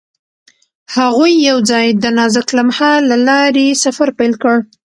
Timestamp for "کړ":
4.43-4.57